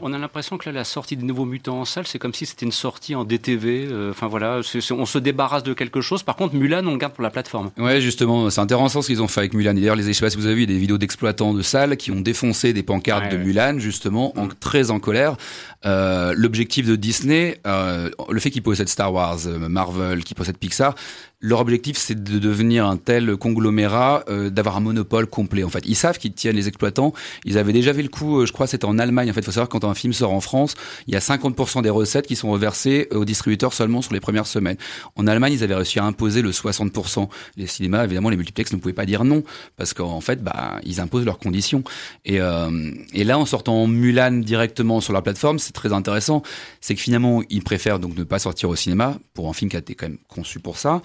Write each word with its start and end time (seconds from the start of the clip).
On 0.00 0.12
a 0.12 0.18
l'impression 0.18 0.58
que 0.58 0.68
là, 0.68 0.72
la 0.72 0.84
sortie 0.84 1.16
des 1.16 1.24
nouveaux 1.24 1.44
mutants 1.44 1.80
en 1.80 1.84
salle, 1.84 2.06
c'est 2.06 2.18
comme 2.20 2.32
si 2.32 2.46
c'était 2.46 2.64
une 2.64 2.72
sortie 2.72 3.14
en 3.16 3.24
DTV. 3.24 3.88
euh, 3.90 4.10
Enfin 4.10 4.28
voilà, 4.28 4.60
on 4.92 5.06
se 5.06 5.18
débarrasse 5.18 5.64
de 5.64 5.74
quelque 5.74 6.00
chose. 6.00 6.22
Par 6.22 6.36
contre, 6.36 6.54
Mulan, 6.54 6.86
on 6.86 6.92
le 6.92 6.98
garde 6.98 7.14
pour 7.14 7.22
la 7.24 7.30
plateforme. 7.30 7.70
Ouais, 7.78 8.00
justement, 8.00 8.48
c'est 8.50 8.60
intéressant 8.60 9.02
ce 9.02 9.08
qu'ils 9.08 9.22
ont 9.22 9.28
fait 9.28 9.40
avec 9.40 9.54
Mulan. 9.54 9.74
D'ailleurs, 9.74 9.96
les, 9.96 10.04
je 10.04 10.12
sais 10.12 10.24
pas 10.24 10.30
si 10.30 10.36
vous 10.36 10.46
avez 10.46 10.54
vu 10.54 10.66
des 10.66 10.78
vidéos 10.78 10.98
d'exploitants 10.98 11.52
de 11.52 11.62
salles 11.62 11.96
qui 11.96 12.12
ont 12.12 12.20
défoncé 12.20 12.72
des 12.72 12.82
pancartes 12.84 13.24
Ouais, 13.24 13.30
de 13.30 13.36
ouais. 13.38 13.44
Mulan, 13.44 13.78
justement, 13.78 14.38
en, 14.38 14.46
très 14.48 14.90
en 14.90 15.00
colère. 15.00 15.36
Euh, 15.84 16.32
L'objectif 16.36 16.86
de 16.86 16.94
Disney, 16.96 17.58
euh, 17.66 18.10
le 18.30 18.38
fait 18.40 18.50
qu'ils 18.50 18.62
possèdent 18.62 18.88
Star 18.88 19.12
Wars, 19.12 19.38
Marvel, 19.68 20.22
qu'ils 20.24 20.36
possèdent 20.36 20.58
Pixar, 20.58 20.94
leur 21.40 21.60
objectif, 21.60 21.96
c'est 21.96 22.20
de 22.24 22.38
devenir 22.40 22.84
un 22.84 22.96
tel 22.96 23.36
conglomérat, 23.36 24.24
euh, 24.28 24.50
d'avoir 24.50 24.76
un 24.76 24.80
monopole 24.80 25.26
complet. 25.28 25.62
En 25.62 25.68
fait, 25.68 25.84
ils 25.86 25.94
savent 25.94 26.18
qu'ils 26.18 26.32
tiennent 26.32 26.56
les 26.56 26.66
exploitants. 26.66 27.12
Ils 27.44 27.58
avaient 27.58 27.72
déjà 27.72 27.92
vu 27.92 28.02
le 28.02 28.08
coup, 28.08 28.44
je 28.44 28.50
crois, 28.52 28.66
c'était 28.66 28.86
en 28.86 28.98
Allemagne. 28.98 29.30
En 29.30 29.32
fait, 29.32 29.40
il 29.40 29.44
faut 29.44 29.52
savoir 29.52 29.68
que 29.68 29.72
quand 29.88 29.90
un 29.90 29.94
film 29.94 30.12
sort 30.12 30.32
en 30.32 30.40
France, 30.40 30.74
il 31.06 31.14
y 31.14 31.16
a 31.16 31.20
50% 31.20 31.82
des 31.82 31.90
recettes 31.90 32.26
qui 32.26 32.36
sont 32.36 32.50
reversées 32.50 33.08
aux 33.12 33.24
distributeurs 33.24 33.72
seulement 33.72 34.02
sur 34.02 34.12
les 34.14 34.20
premières 34.20 34.46
semaines. 34.46 34.76
En 35.16 35.26
Allemagne, 35.26 35.52
ils 35.54 35.62
avaient 35.64 35.74
réussi 35.74 35.98
à 35.98 36.04
imposer 36.04 36.42
le 36.42 36.50
60%. 36.50 37.28
Les 37.56 37.66
cinémas, 37.66 38.04
évidemment, 38.04 38.30
les 38.30 38.36
multiplex 38.36 38.72
ne 38.72 38.78
pouvaient 38.78 38.92
pas 38.94 39.06
dire 39.06 39.24
non 39.24 39.42
parce 39.76 39.94
qu'en 39.94 40.20
fait, 40.20 40.42
bah, 40.42 40.80
ils 40.84 41.00
imposent 41.00 41.24
leurs 41.24 41.38
conditions. 41.38 41.82
Et, 42.24 42.40
euh, 42.40 42.90
et 43.12 43.24
là, 43.24 43.38
en 43.38 43.46
sortant 43.46 43.86
Mulan 43.86 44.32
directement 44.32 45.00
sur 45.00 45.12
leur 45.12 45.22
plateforme, 45.22 45.58
c'est 45.58 45.72
très 45.72 45.92
intéressant. 45.92 46.42
C'est 46.80 46.94
que 46.94 47.00
finalement, 47.00 47.42
ils 47.50 47.62
préfèrent 47.62 47.98
donc 47.98 48.16
ne 48.16 48.24
pas 48.24 48.38
sortir 48.38 48.68
au 48.68 48.76
cinéma 48.76 49.18
pour 49.34 49.48
un 49.48 49.52
film 49.52 49.70
qui 49.70 49.76
a 49.76 49.80
été 49.80 49.94
quand 49.94 50.08
même 50.08 50.18
conçu 50.28 50.60
pour 50.60 50.78
ça. 50.78 51.02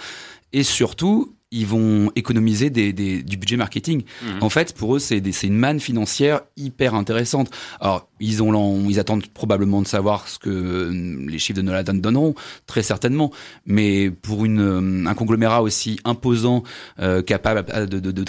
Et 0.52 0.64
surtout, 0.64 1.34
ils 1.56 1.68
vont 1.68 2.12
économiser 2.16 2.70
des, 2.72 2.94
des- 2.94 3.22
du 3.22 3.38
budget 3.38 3.58
marketing. 3.58 4.04
En 4.42 4.50
fait, 4.50 4.74
pour 4.74 4.96
eux, 4.96 5.00
c'est 5.00 5.20
une 5.44 5.56
manne 5.58 5.80
financière 5.80 6.42
hyper 6.58 6.96
intéressante. 6.96 7.52
Alors, 7.80 8.08
ils, 8.24 9.00
attendent 9.00 9.28
probablement 9.28 9.82
de 9.82 9.88
savoir 9.88 10.28
ce 10.28 10.40
que 10.40 10.50
euh, 10.50 11.26
les 11.28 11.40
chiffres 11.40 11.58
de 11.58 11.62
Nolan 11.62 11.84
donneront, 11.94 12.36
très 12.68 12.84
certainement. 12.84 13.32
Mais 13.66 14.10
pour 14.10 14.46
euh, 14.46 15.04
un 15.06 15.14
conglomérat 15.14 15.62
aussi 15.62 16.00
imposant, 16.06 16.64
euh, 17.00 17.22
capable 17.22 17.90
de, 17.90 18.00
de, 18.00 18.24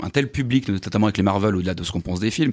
un, 0.00 0.10
tel 0.10 0.30
public, 0.30 0.68
notamment 0.68 1.06
avec 1.06 1.16
les 1.16 1.22
Marvel, 1.22 1.56
au-delà 1.56 1.74
de 1.74 1.82
ce 1.82 1.92
qu'on 1.92 2.00
pense 2.00 2.20
des 2.20 2.30
films, 2.30 2.52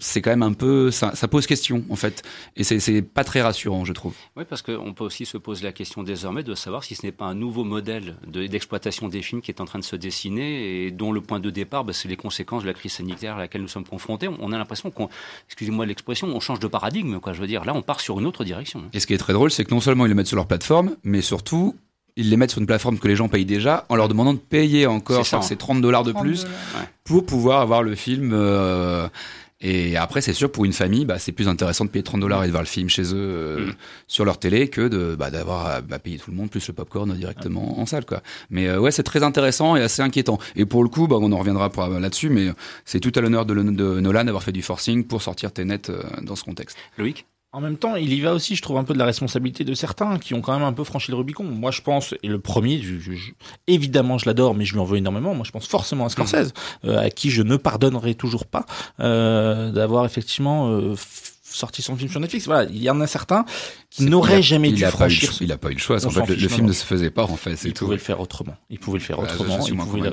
c'est 0.00 0.22
quand 0.22 0.30
même 0.30 0.42
un 0.42 0.52
peu... 0.52 0.90
Ça, 0.90 1.12
pose 1.28 1.46
question, 1.46 1.84
en 1.90 1.96
fait. 1.96 2.22
Et 2.56 2.64
c'est 2.64 3.02
pas 3.02 3.24
très 3.24 3.42
rassurant, 3.42 3.84
je 3.84 3.92
trouve. 3.92 4.14
Oui, 4.36 4.44
parce 4.48 4.62
qu'on 4.62 4.94
peut 4.94 5.04
aussi 5.04 5.26
se 5.26 5.36
poser 5.38 5.64
la 5.64 5.72
question 5.72 6.02
désormais 6.02 6.42
de 6.42 6.54
savoir 6.54 6.84
si 6.84 6.94
ce 6.94 7.04
n'est 7.04 7.12
pas 7.12 7.26
un 7.26 7.34
nouveau 7.34 7.64
modèle 7.64 8.16
de- 8.26 8.46
d'exploitation 8.46 9.08
des 9.08 9.22
films 9.22 9.42
qui 9.42 9.50
est 9.50 9.60
en 9.60 9.64
train 9.64 9.78
de 9.78 9.84
se 9.84 9.96
dessiner 9.96 10.86
et 10.86 10.90
dont 10.90 11.12
le 11.12 11.20
point 11.20 11.40
de 11.40 11.50
départ, 11.50 11.84
bah, 11.84 11.92
c'est 11.92 12.08
les 12.08 12.16
conséquences 12.16 12.62
de 12.62 12.68
la 12.68 12.74
crise 12.74 12.92
sanitaire 12.92 13.36
à 13.36 13.38
laquelle 13.38 13.62
nous 13.62 13.68
sommes 13.68 13.84
confrontés. 13.84 14.28
On 14.28 14.52
a 14.52 14.58
l'impression 14.58 14.85
qu'on, 14.90 15.08
excusez-moi 15.48 15.86
l'expression, 15.86 16.28
on 16.28 16.40
change 16.40 16.60
de 16.60 16.66
paradigme, 16.66 17.18
quoi. 17.20 17.32
Je 17.32 17.40
veux 17.40 17.46
dire, 17.46 17.64
là, 17.64 17.74
on 17.74 17.82
part 17.82 18.00
sur 18.00 18.18
une 18.20 18.26
autre 18.26 18.44
direction. 18.44 18.82
Et 18.92 19.00
ce 19.00 19.06
qui 19.06 19.14
est 19.14 19.18
très 19.18 19.32
drôle, 19.32 19.50
c'est 19.50 19.64
que 19.64 19.72
non 19.74 19.80
seulement 19.80 20.06
ils 20.06 20.08
les 20.08 20.14
mettent 20.14 20.26
sur 20.26 20.36
leur 20.36 20.46
plateforme, 20.46 20.96
mais 21.04 21.20
surtout, 21.20 21.76
ils 22.16 22.30
les 22.30 22.36
mettent 22.36 22.50
sur 22.50 22.60
une 22.60 22.66
plateforme 22.66 22.98
que 22.98 23.08
les 23.08 23.16
gens 23.16 23.28
payent 23.28 23.44
déjà 23.44 23.84
en 23.88 23.96
leur 23.96 24.08
demandant 24.08 24.32
de 24.32 24.38
payer 24.38 24.86
encore 24.86 25.26
C'est 25.26 25.42
ces 25.42 25.56
30 25.56 25.80
dollars 25.82 26.02
de 26.02 26.12
30 26.12 26.22
plus 26.24 26.42
dollars. 26.44 26.56
pour 27.04 27.26
pouvoir 27.26 27.60
avoir 27.60 27.82
le 27.82 27.94
film. 27.94 28.30
euh, 28.32 29.08
et 29.60 29.96
après, 29.96 30.20
c'est 30.20 30.32
sûr, 30.34 30.52
pour 30.52 30.64
une 30.66 30.72
famille, 30.74 31.04
bah, 31.06 31.18
c'est 31.18 31.32
plus 31.32 31.48
intéressant 31.48 31.84
de 31.86 31.90
payer 31.90 32.02
30 32.02 32.20
dollars 32.20 32.44
et 32.44 32.46
de 32.46 32.50
voir 32.52 32.62
le 32.62 32.68
film 32.68 32.88
chez 32.90 33.02
eux 33.14 33.16
euh, 33.16 33.66
Mm. 33.68 33.72
sur 34.06 34.24
leur 34.26 34.38
télé 34.38 34.68
que 34.68 34.86
de 34.88 35.16
bah, 35.18 35.30
d'avoir 35.30 35.66
à 35.66 35.80
bah, 35.80 35.98
payer 35.98 36.18
tout 36.18 36.30
le 36.30 36.36
monde 36.36 36.50
plus 36.50 36.66
le 36.68 36.74
popcorn 36.74 37.12
directement 37.14 37.80
en 37.80 37.86
salle. 37.86 38.04
Quoi. 38.04 38.22
Mais 38.50 38.68
euh, 38.68 38.78
ouais, 38.78 38.90
c'est 38.90 39.02
très 39.02 39.22
intéressant 39.22 39.74
et 39.76 39.82
assez 39.82 40.02
inquiétant. 40.02 40.38
Et 40.56 40.66
pour 40.66 40.82
le 40.82 40.88
coup, 40.90 41.06
bah, 41.08 41.16
on 41.20 41.32
en 41.32 41.38
reviendra 41.38 41.70
pour- 41.70 41.86
là-dessus, 41.88 42.28
mais 42.28 42.48
c'est 42.84 43.00
tout 43.00 43.12
à 43.14 43.20
l'honneur 43.20 43.46
de, 43.46 43.54
de 43.54 44.00
Nolan 44.00 44.24
d'avoir 44.24 44.42
fait 44.42 44.52
du 44.52 44.62
forcing 44.62 45.04
pour 45.06 45.22
sortir 45.22 45.52
Tenet 45.52 45.88
euh, 45.88 46.02
dans 46.22 46.36
ce 46.36 46.44
contexte. 46.44 46.76
Loïc? 46.98 47.24
En 47.56 47.62
même 47.62 47.78
temps, 47.78 47.96
il 47.96 48.12
y 48.12 48.20
va 48.20 48.34
aussi, 48.34 48.54
je 48.54 48.60
trouve, 48.60 48.76
un 48.76 48.84
peu 48.84 48.92
de 48.92 48.98
la 48.98 49.06
responsabilité 49.06 49.64
de 49.64 49.72
certains 49.72 50.18
qui 50.18 50.34
ont 50.34 50.42
quand 50.42 50.52
même 50.52 50.62
un 50.68 50.74
peu 50.74 50.84
franchi 50.84 51.10
le 51.10 51.16
Rubicon. 51.16 51.42
Moi, 51.42 51.70
je 51.70 51.80
pense, 51.80 52.14
et 52.22 52.28
le 52.28 52.38
premier, 52.38 52.82
je- 52.82 53.32
évidemment, 53.66 54.18
je 54.18 54.26
l'adore, 54.26 54.54
mais 54.54 54.66
je 54.66 54.74
lui 54.74 54.80
en 54.80 54.84
veux 54.84 54.98
énormément. 54.98 55.34
Moi, 55.34 55.44
je 55.46 55.52
pense 55.52 55.66
forcément 55.66 56.04
à 56.04 56.10
Scorsese, 56.10 56.52
euh, 56.84 56.98
à 56.98 57.08
qui 57.08 57.30
je 57.30 57.40
ne 57.40 57.56
pardonnerai 57.56 58.14
toujours 58.14 58.44
pas 58.44 58.66
euh, 59.00 59.72
d'avoir 59.72 60.04
effectivement 60.04 60.68
euh, 60.70 60.96
sorti 61.56 61.82
son 61.82 61.96
film 61.96 62.10
sur 62.10 62.20
Netflix. 62.20 62.46
Voilà, 62.46 62.68
il 62.70 62.82
y 62.82 62.90
en 62.90 63.00
a 63.00 63.06
certains 63.06 63.44
qui 63.90 64.04
n'auraient 64.04 64.42
jamais 64.42 64.70
dû 64.72 64.84
franchir. 64.84 65.32
il 65.40 65.50
a 65.52 65.56
pas 65.58 65.70
eu 65.70 65.74
le 65.74 65.78
choix. 65.78 66.04
En 66.04 66.10
fait, 66.10 66.26
le, 66.26 66.48
film 66.48 66.62
non. 66.62 66.68
ne 66.68 66.72
se 66.72 66.84
faisait 66.84 67.10
pas, 67.10 67.24
en 67.24 67.36
fait. 67.36 67.58
Il 67.64 67.72
tout. 67.72 67.84
pouvait 67.86 67.96
le 67.96 68.02
faire 68.02 68.20
autrement. 68.20 68.54
Il 68.70 68.78
pouvait 68.78 68.98
le 68.98 69.04
faire 69.04 69.16
je- 69.18 69.22
autrement. 69.22 69.64
je 69.64 69.72
il 69.72 69.76
pouvait 69.78 70.10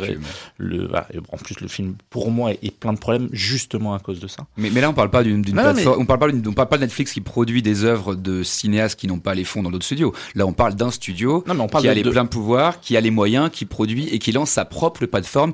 le, 0.58 0.88
le- 0.88 0.90
en 1.30 1.38
plus, 1.38 1.60
le 1.60 1.68
film, 1.68 1.96
pour 2.10 2.32
moi, 2.32 2.52
est 2.52 2.72
plein 2.72 2.94
de 2.94 3.00
problèmes 3.00 3.30
justement 3.32 3.94
à 3.94 4.00
cause 4.00 4.20
de 4.20 4.28
ça. 4.28 4.46
Mais, 4.58 4.70
mais 4.70 4.82
là, 4.82 4.90
on 4.90 4.94
parle 4.94 5.10
pas 5.10 5.24
d'une 5.24 5.44
plateforme. 5.44 6.02
On 6.02 6.06
parle 6.06 6.20
pas 6.20 6.32
d'une- 6.32 6.48
on 6.48 6.54
parle 6.54 6.70
pas 6.70 6.78
de 6.78 6.84
Netflix 6.84 7.14
qui 7.14 7.22
produit 7.22 7.62
des 7.62 7.84
œuvres 7.84 8.16
de 8.16 8.44
cinéastes 8.44 9.00
qui 9.00 9.08
n'ont 9.08 9.20
pas 9.20 9.36
les 9.36 9.44
fonds 9.44 9.62
dans 9.64 9.72
d'autres 9.72 9.86
studios. 9.86 10.14
Là, 10.36 10.46
on 10.46 10.54
parle 10.54 10.76
d'un 10.76 10.92
studio 10.92 11.44
Non, 11.48 11.54
mais 11.56 11.62
on 11.62 11.68
parle 11.68 11.84
qui 11.84 11.90
a 11.90 11.94
les 11.94 12.04
de- 12.04 12.10
pleins 12.10 12.26
pouvoirs, 12.26 12.80
qui 12.80 12.96
a 12.98 13.02
les 13.02 13.12
moyens, 13.12 13.50
qui 13.52 13.66
produit 13.66 14.08
et 14.10 14.20
qui 14.20 14.32
lance 14.32 14.52
sa 14.52 14.66
propre 14.66 15.06
plateforme. 15.06 15.54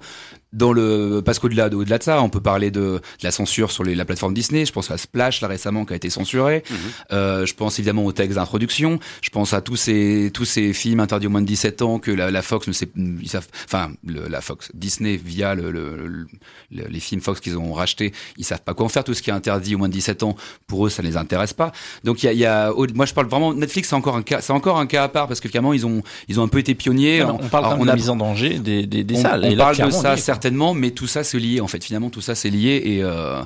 Dans 0.52 0.74
le 0.74 1.22
parce 1.24 1.38
qu'au-delà 1.38 1.70
de, 1.70 1.76
au-delà 1.76 2.00
de 2.00 2.04
ça, 2.04 2.22
on 2.24 2.30
peut 2.30 2.42
parler 2.42 2.72
de, 2.72 2.80
de 2.80 3.02
la 3.22 3.30
censure 3.30 3.72
sur 3.72 3.84
les, 3.84 3.94
la 3.94 4.04
plateforme 4.06 4.34
Disney. 4.34 4.66
Je 4.66 4.72
pense 4.72 4.90
à 4.90 4.98
Splash 4.98 5.42
là 5.42 5.48
récemment 5.48 5.86
qui 5.86 5.94
a 5.94 5.96
été 5.96 6.10
censuré. 6.10 6.64
Euh, 7.12 7.46
je 7.46 7.54
pense 7.54 7.78
évidemment 7.78 8.04
au 8.04 8.12
texte 8.12 8.36
d'introduction. 8.36 9.00
Je 9.22 9.30
pense 9.30 9.54
à 9.54 9.62
tous 9.62 9.76
ces 9.76 10.32
tous 10.34 10.46
ces 10.46 10.74
films 10.74 11.02
interdits 11.02 11.28
aux 11.28 11.30
moins 11.30 11.42
de 11.42 11.46
17 11.46 11.82
ans 11.84 12.00
que 12.00 12.10
la, 12.10 12.32
la 12.32 12.42
Fox 12.42 12.68
ne 12.68 12.74
sait, 12.74 12.90
ils 12.96 13.30
savent, 13.30 13.48
enfin 13.66 13.92
le- 14.06 14.28
la 14.28 14.42
Fox 14.42 14.72
Disney 14.74 15.18
via 15.24 15.54
le, 15.54 15.70
le- 15.72 15.96
le- 16.08 16.28
le- 16.72 16.88
les 16.88 17.00
films 17.00 17.22
Fox 17.22 17.40
qu'ils 17.42 17.58
ont 17.58 17.74
rachetés, 17.74 18.12
ils 18.38 18.44
savent 18.44 18.64
pas 18.64 18.74
quoi 18.74 18.88
en 18.88 18.90
faire. 18.90 19.04
Tout 19.04 19.14
ce 19.14 19.22
qui 19.22 19.30
est 19.30 19.34
interdit 19.34 19.76
aux 19.76 19.78
moins 19.78 19.88
de 19.90 19.94
17 19.94 20.24
ans, 20.24 20.36
pour 20.66 20.86
eux, 20.88 20.90
ça 20.90 21.04
les 21.04 21.16
intéresse 21.16 21.54
pas. 21.54 21.72
Donc 22.04 22.24
il 22.24 22.26
y 22.26 22.30
a, 22.30 22.34
y 22.34 22.46
a 22.46 22.72
moi 22.96 23.06
je 23.06 23.14
parle 23.14 23.28
vraiment 23.28 23.54
Netflix, 23.54 23.90
c'est 23.90 23.96
encore 23.96 24.16
un 24.16 24.24
cas, 24.24 24.42
c'est 24.42 24.54
encore 24.54 24.80
un 24.80 24.88
cas 24.88 25.04
à 25.04 25.10
part 25.10 25.28
parce 25.28 25.40
que 25.42 25.48
clairement 25.48 25.74
ils 25.74 25.86
ont 25.86 26.02
ils 26.28 26.40
ont 26.40 26.44
un 26.44 26.48
peu 26.48 26.58
été 26.58 26.74
pionniers. 26.74 27.20
Non, 27.24 27.38
on 27.40 27.48
parle 27.50 27.66
Alors, 27.66 27.78
de 27.78 27.84
a- 27.84 27.86
la 27.86 27.96
mise 27.96 28.10
en 28.10 28.16
danger 28.16 28.58
des, 28.58 28.88
des, 28.88 29.04
des 29.04 29.16
on, 29.18 29.22
salles. 29.22 29.42
on 29.46 29.52
et 29.52 29.56
là, 29.56 29.64
parle 29.66 29.78
de 29.78 29.84
on 29.84 29.92
ça. 30.02 30.16
Certainement, 30.40 30.74
mais 30.74 30.92
tout 30.92 31.08
ça 31.08 31.26
c'est 31.26 31.38
lié 31.40 31.60
en 31.60 31.68
fait. 31.68 31.84
Finalement, 31.84 32.10
tout 32.10 32.22
ça 32.22 32.34
c'est 32.34 32.50
lié 32.50 32.82
et 32.86 33.04
euh, 33.04 33.44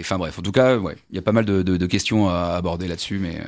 enfin 0.00 0.18
bref. 0.18 0.38
En 0.38 0.42
tout 0.42 0.52
cas, 0.52 0.76
il 1.10 1.16
y 1.16 1.18
a 1.18 1.22
pas 1.22 1.32
mal 1.32 1.46
de, 1.46 1.62
de, 1.62 1.78
de 1.78 1.86
questions 1.86 2.28
à 2.28 2.56
aborder 2.56 2.88
là-dessus, 2.88 3.18
mais 3.18 3.40
euh, 3.40 3.44